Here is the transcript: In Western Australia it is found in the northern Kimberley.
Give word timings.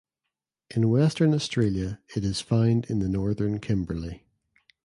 In 0.71 0.89
Western 0.89 1.31
Australia 1.31 1.99
it 2.15 2.23
is 2.25 2.41
found 2.41 2.85
in 2.85 2.97
the 2.97 3.07
northern 3.07 3.59
Kimberley. 3.59 4.25